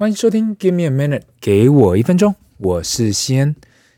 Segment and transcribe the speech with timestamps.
[0.00, 2.34] 欢迎收听《Give Me a Minute》，给我一分钟。
[2.56, 3.54] 我是西恩，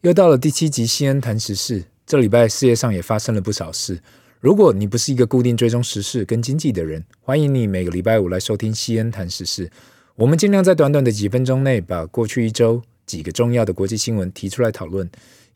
[0.00, 1.84] 又到了第七集西恩谈时事。
[2.04, 4.00] 这礼拜世界上也发生了不少事。
[4.40, 9.70] 如果你不是一个固定追踪时事跟经济的人，欢迎你每个礼拜五来收听西恩谈时事。
[10.16, 15.08] 我们尽量在短短的几分钟内，把过去一周几个重要的国际新闻提出来讨论。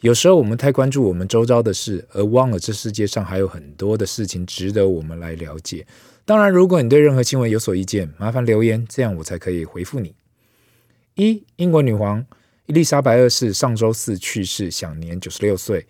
[0.02, 5.84] 有时候我们太关注我们周遭的事，而忘了这世界上还有很多的事情值得我们来了解。
[6.24, 10.14] 当然，如果你对任何新闻有所意见，麻烦留言，这样我才可以回复你。
[11.20, 12.24] 一、英国女王
[12.66, 15.84] 伊丽莎白二世上周四去世，享年九十六岁。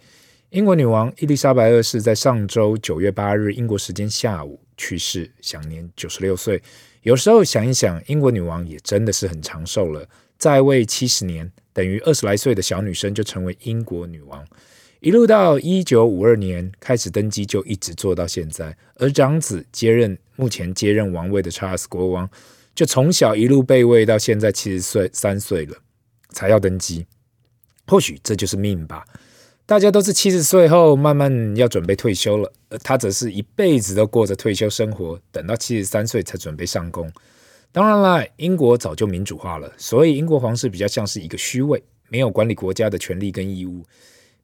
[0.49, 6.63] 英国女王伊丽莎白二世在上周九月八日英国时间下午去世，享年九十六岁。
[7.03, 10.09] 有时候想一想，英国女王也真的是很长寿了，
[10.39, 14.43] 在位七十年，等于二十来岁的小女生就成为英国女王，
[15.01, 18.75] 一路到一九五二年开始登基，就一直做到现在。
[18.95, 22.31] 而长子接任，目前接任王位的查尔斯国王。
[22.79, 25.79] 就从小一路被位到现在七十岁三岁了，
[26.31, 27.05] 才要登基。
[27.89, 29.05] 或许这就是命吧。
[29.67, 37.11] 大家都是七十岁后慢慢要准备退休了，而他则是一辈子都过着退休生活，等到七十三岁才准备上工。
[37.73, 43.85] 当然了，英国早就民主化了，所以英国皇室比较像是一个虚位，没有管理国家的权利跟义务，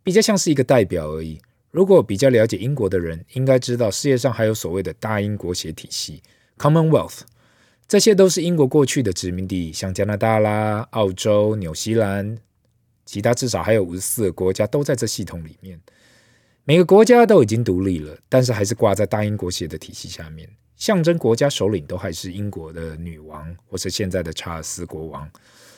[0.03, 1.41] 比较像是一个代表而已。
[1.71, 6.21] 如果比较了解英国的人，应该知道世界上还有所谓的大英国协体系
[6.59, 7.21] （Commonwealth）。
[7.87, 12.39] 这些都是英国过去的殖民地，像加拿大啦、澳洲、纽西兰，
[13.05, 15.79] 其他至少还有五十四个国家都在这系统里面。
[16.65, 25.31] 每个国家都已经独立了，但是还是挂在大英国协的体系下面，象征国家首领都还是英国的女王或是现在的查尔斯国王。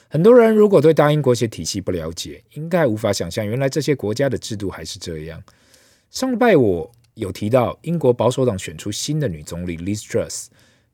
[0.08, 5.42] 很多人如果对大英国协体系不了解，应该无法想象原来这些国家的制度还是这样。
[6.12, 10.46] 上礼拜我有提到，英国保守党选出新的女总理 Liz Truss。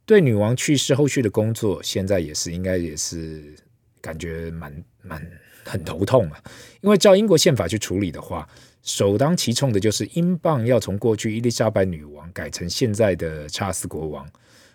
[0.05, 3.55] 对女王去世后续的工作，现在也是应该也是
[4.01, 5.25] 感觉蛮蛮
[5.65, 6.43] 很头痛啊。
[6.81, 8.49] 因为照英国宪法去处理的话，
[8.83, 14.29] 首当其冲的就是英镑要从过去伊丽莎白女王改成现在的查尔斯国王。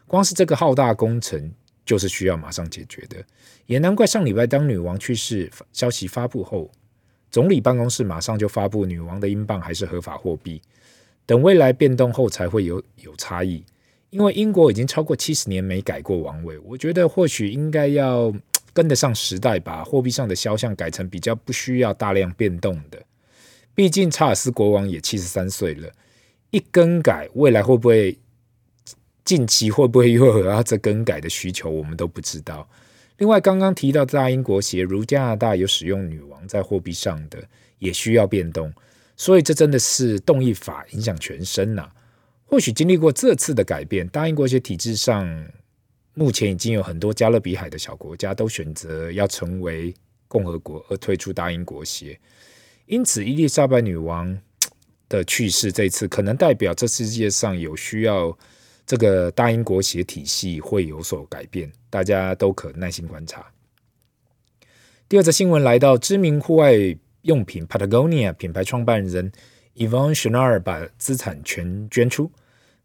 [0.05, 1.51] 光是这个浩大工程，
[1.85, 3.17] 就是需要马上解决的。
[3.65, 6.71] 也难怪上礼拜当女王去世消息发布后，
[7.29, 10.61] 总理办公室马上就发布女王的英镑还是合法货币。
[11.25, 13.61] 等未来变动后才会有有差异。
[14.09, 18.33] 因为英国已经超过七十年没改过王位，我觉得或许应该要
[18.73, 23.01] 跟得上时代，把货币上的肖像改成比较不需要大量变动的。
[23.75, 25.91] 毕竟查尔斯国王也七十三岁了，
[26.51, 28.17] 一更改，未来会不会
[29.25, 32.67] 近期会不会又有要这更改的需求，我们都不知道。
[33.17, 37.43] 另外，刚刚提到大英国协，如加拿大有使用女王在货币上的，
[37.79, 38.71] 也需要变动，
[39.15, 41.89] 所以这真的是动一法影响全身呐、
[42.49, 45.45] 或许经历过这次的改变，大英国协体制上，
[46.13, 49.93] 目前已经有很多加勒比海的小国家都选择要成为
[50.29, 52.17] 共和国而退出大英国协。
[52.85, 54.39] 因此，伊丽莎白女王
[55.09, 58.35] 的去世这次，可能代表这世界上有需要
[58.85, 63.45] 这个大英国协体系会有所改变，大家都可耐心观察。
[65.09, 66.73] 第二则新闻来到知名户外
[67.23, 69.33] 用品 Patagonia 品牌创办人。
[69.77, 72.31] Yvon Chouinard 把资产全捐出。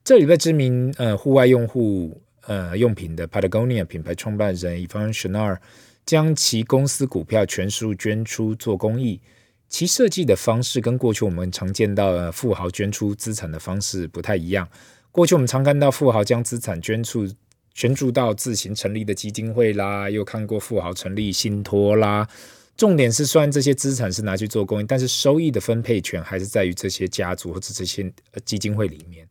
[0.04, 5.58] 这礼拜知名呃户外用户呃用品的 Patagonia 品牌创办人 Yvon Chouinard
[6.04, 9.20] 将其公司股票全数捐出做公益。
[9.69, 14.69] 其设计的方式跟过去我们常见到的富豪捐出资产的方式不太一样。
[15.10, 17.26] 过去我们常看到富豪将资产捐出
[17.72, 22.28] 捐助到自行成立的基金会啦，又看过富豪成立信托啦。
[22.77, 28.12] 重点是，虽然这些资产是拿去做公益，但是收益的分配权还是在于这些家族或者这些
[28.44, 29.27] 基金会里面。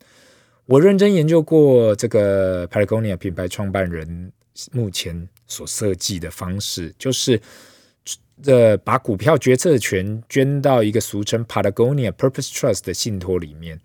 [0.66, 4.32] 我认真研究过这个 Patagonia 品牌创办人
[4.72, 7.42] 目前所设计的方式，就是
[8.46, 13.82] 呃把股票决策权捐到一个俗称 Patagonia Purpose Trust 的信托里面，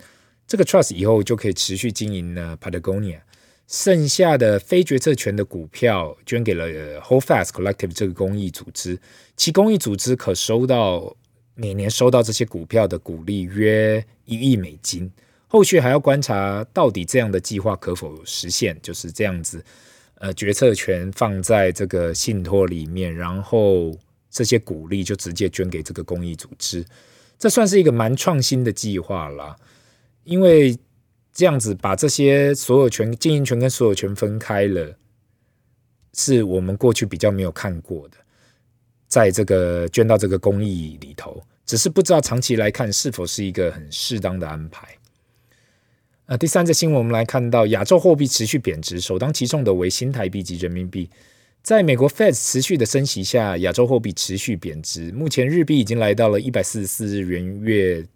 [0.47, 3.21] 这个 Trust 以后就可以持续经营呢 Patagonia。
[3.69, 8.97] 剩下的非决策权的股票捐给了 Holdfast Collective 这个公益组织，
[9.37, 11.17] 其公益组织可收到
[11.55, 15.11] 每年收到这些股票的股利约一亿美金。
[15.49, 19.65] 后续还要观察到底这样的计划可否实现，就是这样子。
[20.19, 23.99] 呃，决策权放在这个信托里面，然后
[24.31, 26.85] 这些股利就直接捐给这个公益组织，
[27.37, 29.57] 这算是一个蛮创新的计划啦，
[30.23, 30.79] 因为。
[31.37, 34.97] 这样子把这些所有权、经营权跟所有权分开了，
[36.15, 38.17] 是我们过去比较没有看过的。
[39.07, 44.89] 在这个捐到这个公益里头，只是不知道长期来看是否是一个很适当的安排。
[46.25, 51.11] 呃，第三则新闻我们来看到亚洲货币持续贬值，首当其冲的为新台币及人民币。
[51.63, 55.13] 在美国 Fed 持续的升息下，亚洲货币持续贬值。
[55.13, 58.07] 目前日币已经来到了一百四十四日元月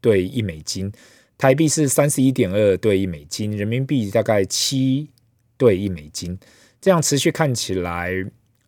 [0.00, 0.92] 兑一美金，
[1.40, 5.08] 台币是三十一点二兑一美金，人民币大概七
[5.56, 6.38] 兑一美金。
[6.82, 8.12] 这样持续看起来，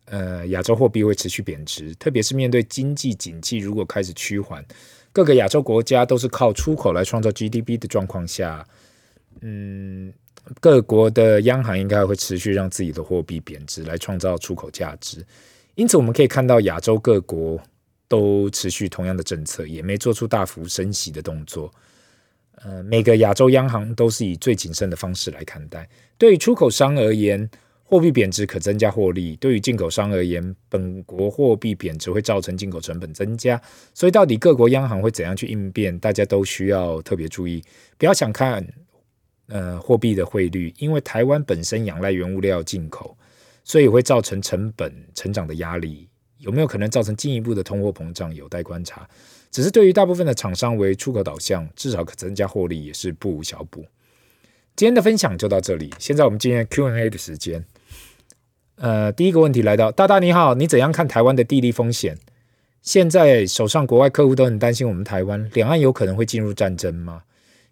[0.06, 4.64] 呃，亚洲货币会持续贬值，特别是面对经济景气如果开始趋缓，
[5.12, 8.66] 各个亚洲国家都是靠出口来创造 GDP 的状况下，
[9.42, 10.10] 嗯。
[10.60, 15.24] 各国的央行应该会持续让自己的货币贬值，来创造出口价值。
[15.76, 17.60] 因此，我们可以看到亚洲各国
[18.08, 21.72] 都持续同样的政策，也没做出大幅升息的动作。
[22.56, 25.88] 呃，每个亚洲央行都是以最谨慎的方式来看待。
[26.18, 27.48] 对于出口商而言，
[27.84, 33.60] 货币贬值可增加获利；对于进口商而言，本国货币贬值会造成进口成本增加。
[33.94, 37.62] 所以，到底各国央行会怎样去应变，大家都需要特别注意。
[37.96, 38.66] 不要想看。
[39.48, 43.14] 呃，货币的汇率，因为台湾本身仰赖原物料进口，
[43.64, 46.08] 所以会造成成本成长的压力。
[46.42, 49.08] 有没有可能造成进一步的通货膨胀，有待观察。
[49.50, 53.84] 只是对于大部分的厂商为出口导向，至少可增加获利，也是不无小补。
[54.74, 57.64] 今天的分享就到这里，现在我们进入 Q&A 的时间。
[58.76, 62.18] 呃，第一个问题来到，大大你好，你怎样看台湾的地利风险？
[62.80, 67.22] 现在手上国外客户都很担心我们台湾，两岸有可能会进入战争吗？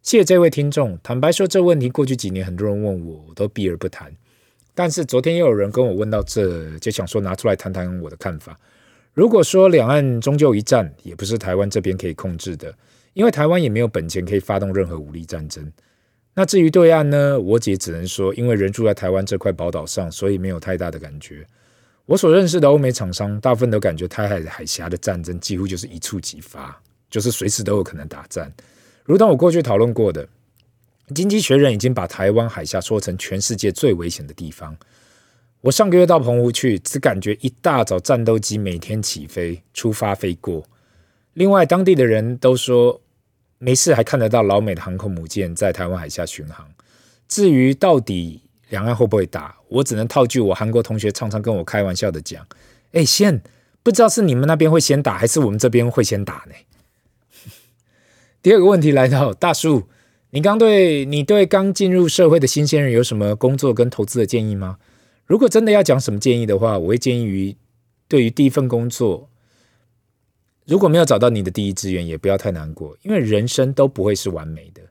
[0.02, 0.98] 谢谢这位听众。
[1.02, 4.14] 坦白说，这问题过去几年很多人问我，我都避而不谈。
[4.80, 8.58] 但是昨天又有人跟我问到这，就想说拿出来谈谈我的看法。
[9.12, 12.74] 如果说两岸终究一战，也不是台湾这边可以控制的，
[13.12, 15.70] 因为台湾也没有本钱可以发动任何武力战争。
[16.32, 17.38] 那至于对岸呢？
[17.38, 21.46] 我姐只能说，因为人住在台湾这块宝岛上，所以没有太大的感觉。
[22.06, 26.74] 我所认识的欧美厂商，大部分都感觉台海海峡的战争几乎就是一触即发，
[27.10, 28.50] 就是随时都有可能打战。
[29.04, 30.24] 如同我过去讨论过的，
[31.14, 34.76] 《经济学人》已经把台湾海峡说成全世界最危险的地方。
[35.62, 40.64] 我上个月到澎湖去，只感觉一大早战斗机每天起飞、出发飞过。
[41.34, 43.00] 另外，当地的人都说
[43.58, 46.66] 没事，还看得到老美的航空母舰在台湾海峡巡航。
[47.28, 52.46] 至于到底两岸会不会打，我只能套句我韩国同学常常跟我开玩笑的讲
[52.92, 53.42] ：“哎，先
[53.82, 56.54] 不知道是你们那边会先打，还是我们这边会先打呢？”
[58.42, 59.86] 第二个问题来到大叔，
[60.32, 64.78] 你刚对你对刚进入社会的新鲜人有什么工作跟投资的建议吗？
[65.26, 67.56] 如果真的要讲什么建议的话，我会建议于
[68.06, 69.28] 对于第一份工作，
[70.66, 74.82] 如果没有找到你的第一志愿，也不要太难过，因为人生都不会是完美的。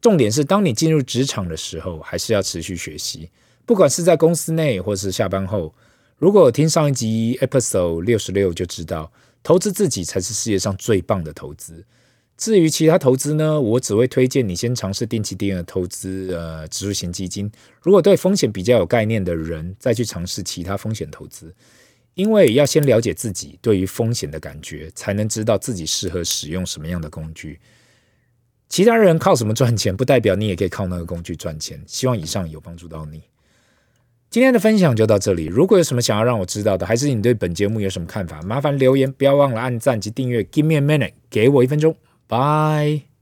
[0.00, 3.30] 重点是当你进入职场的时候，还是要持续学习，
[3.66, 5.74] 不管是在公司内或是下班后。
[6.18, 9.10] 如果听上一集 Episode 六十六就知道，
[9.42, 11.84] 投资自己才是世界上最棒的投资。
[12.36, 17.50] 至于其他投资呢，我只会推荐你先尝试定期定额投资，呃，指数型基金。
[17.80, 21.54] 如果对风险比较有概念的人，再去尝试其他风险投资。
[22.14, 27.58] 因为要先了解自己对于风险的感觉，才能知道自己适合使用什么样的工具。
[28.68, 31.82] 其他人靠什么赚钱，不代表你也可以靠那个工具赚钱。
[31.86, 33.22] 希望以上有帮助到你。
[34.30, 35.46] 今天的分享就到这里。
[35.46, 40.42] 如果有什么想要让我知道的，还是你对本节目有什么看法，麻烦留言，不要忘了按赞及订阅。
[40.42, 41.96] Give me a minute，给我一分钟。
[42.26, 43.13] 拜。